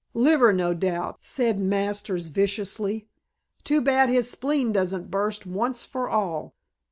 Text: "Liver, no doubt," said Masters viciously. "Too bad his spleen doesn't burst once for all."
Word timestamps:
"Liver, 0.15 0.51
no 0.51 0.73
doubt," 0.73 1.19
said 1.21 1.59
Masters 1.59 2.29
viciously. 2.29 3.07
"Too 3.63 3.81
bad 3.81 4.09
his 4.09 4.27
spleen 4.31 4.71
doesn't 4.71 5.11
burst 5.11 5.45
once 5.45 5.83
for 5.83 6.09
all." 6.09 6.55